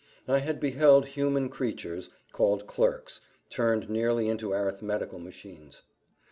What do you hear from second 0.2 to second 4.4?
I had beheld human creatures, called clerks, turned nearly